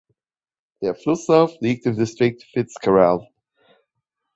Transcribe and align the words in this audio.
Der 0.81 0.95
Flusslauf 0.95 1.57
liegt 1.59 1.85
im 1.85 1.95
Distrikt 1.95 2.41
Fitzcarrald. 2.41 3.29